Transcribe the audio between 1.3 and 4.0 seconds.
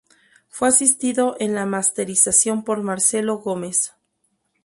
en la masterización por Marcelo Gómez.